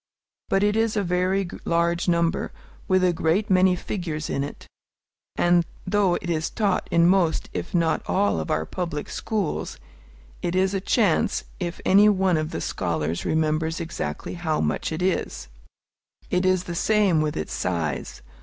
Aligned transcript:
But 0.49 0.63
it 0.63 0.75
is 0.75 0.97
a 0.97 1.03
very 1.03 1.47
large 1.63 2.07
number, 2.07 2.51
with 2.87 3.03
a 3.03 3.13
great 3.13 3.51
many 3.51 3.75
figures 3.75 4.31
in 4.31 4.43
it; 4.43 4.65
and 5.35 5.63
though 5.85 6.15
it 6.15 6.27
is 6.27 6.49
taught 6.49 6.87
in 6.89 7.07
most 7.07 7.51
if 7.53 7.75
not 7.75 8.01
all 8.07 8.39
of 8.39 8.49
our 8.49 8.65
public 8.65 9.09
schools, 9.09 9.77
it 10.41 10.55
is 10.55 10.73
a 10.73 10.81
chance 10.81 11.43
if 11.59 11.79
any 11.85 12.09
one 12.09 12.37
of 12.37 12.49
the 12.49 12.61
scholars 12.61 13.25
remembers 13.25 13.79
exactly 13.79 14.33
how 14.33 14.59
much 14.59 14.91
it 14.91 15.03
is. 15.03 15.49
It 16.31 16.47
is 16.47 16.63
the 16.63 16.73
same 16.73 17.21
with 17.21 17.37
its 17.37 17.53
size. 17.53 18.23